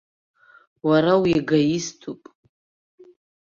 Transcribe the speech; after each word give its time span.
Уара 0.87 1.13
уегоиступ. 1.21 2.21